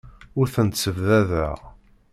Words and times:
Ur 0.39 0.47
tent-ssebdadeɣ. 0.53 1.57